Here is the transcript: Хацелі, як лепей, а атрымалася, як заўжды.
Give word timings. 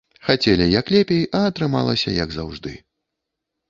Хацелі, 0.27 0.65
як 0.79 0.85
лепей, 0.95 1.23
а 1.41 1.43
атрымалася, 1.53 2.19
як 2.25 2.29
заўжды. 2.41 2.79